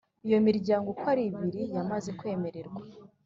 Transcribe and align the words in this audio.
Iyo 0.27 0.39
miryango 0.47 0.87
uko 0.93 1.05
ari 1.13 1.23
ibiri 1.29 1.61
yamaze 1.75 2.09
kwemerwa 2.19 2.79